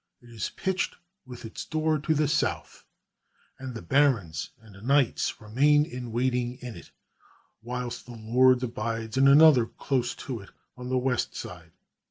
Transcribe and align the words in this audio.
It 0.19 0.31
is 0.31 0.49
pitched 0.55 0.95
with 1.27 1.45
its 1.45 1.63
door 1.63 1.99
to 1.99 2.15
the 2.15 2.27
south, 2.27 2.85
and 3.59 3.75
the 3.75 3.83
barons 3.83 4.49
and 4.59 4.81
knights 4.83 5.39
remain 5.39 5.85
in 5.85 6.11
waiting 6.11 6.55
in 6.57 6.75
it 6.75 6.89
whilst 7.61 8.07
the 8.07 8.15
lord 8.17 8.63
abides 8.63 9.15
in 9.15 9.27
another 9.27 9.67
close 9.67 10.15
to 10.25 10.39
it 10.39 10.49
on 10.75 10.89
the 10.89 10.97
west 10.97 11.35
side. 11.35 11.73